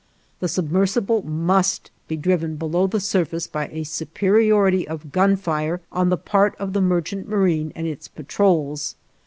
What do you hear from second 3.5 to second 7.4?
a superiority of gunfire on the part of the merchant